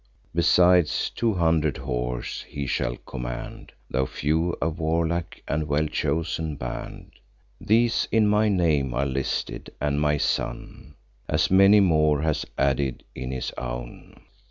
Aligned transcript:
Besides, 0.33 1.11
two 1.11 1.35
hundred 1.35 1.77
horse 1.77 2.41
he 2.49 2.65
shall 2.65 2.95
command; 2.97 3.71
Tho' 3.91 4.07
few, 4.07 4.55
a 4.59 4.67
warlike 4.67 5.43
and 5.47 5.67
well 5.67 5.85
chosen 5.85 6.55
band. 6.55 7.11
These 7.59 8.07
in 8.11 8.25
my 8.27 8.49
name 8.49 8.95
are 8.95 9.05
listed; 9.05 9.69
and 9.79 10.01
my 10.01 10.17
son 10.17 10.95
As 11.29 11.51
many 11.51 11.81
more 11.81 12.23
has 12.23 12.47
added 12.57 13.03
in 13.13 13.29
his 13.29 13.51
own." 13.59 14.19